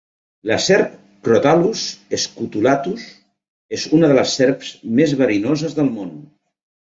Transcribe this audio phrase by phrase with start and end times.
[0.51, 0.93] La serp
[1.27, 1.81] Crotalus
[2.23, 3.05] scutulatus
[3.79, 6.11] és una de les serps més verinoses del món.